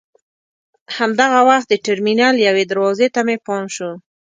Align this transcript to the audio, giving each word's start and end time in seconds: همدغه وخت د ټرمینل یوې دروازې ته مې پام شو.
همدغه 0.97 1.39
وخت 1.49 1.67
د 1.69 1.73
ټرمینل 1.85 2.35
یوې 2.47 2.63
دروازې 2.71 3.07
ته 3.15 3.19
مې 3.27 3.35
پام 3.45 3.65
شو. 3.75 3.91